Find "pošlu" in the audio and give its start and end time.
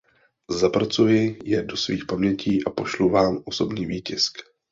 2.69-3.09